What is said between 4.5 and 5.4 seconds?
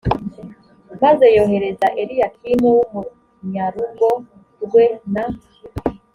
rwe na